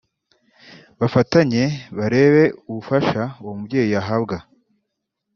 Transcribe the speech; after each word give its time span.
bafatanye 0.99 1.63
barebe 1.97 2.43
ubufasha 2.69 3.21
uwo 3.41 3.53
mubyeyi 3.59 3.89
yahabwa 3.95 4.37